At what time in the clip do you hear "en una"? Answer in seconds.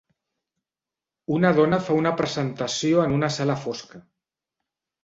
3.07-3.31